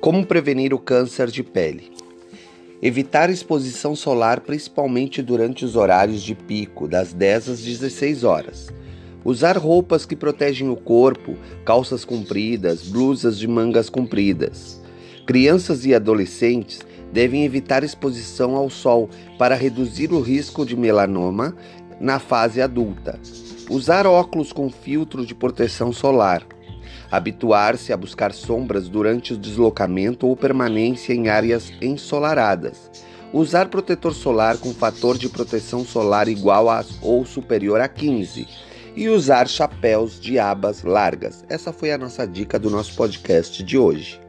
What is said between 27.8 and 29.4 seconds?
a buscar sombras durante o